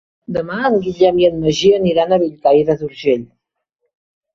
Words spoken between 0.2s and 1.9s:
Demà en Guillem i en Magí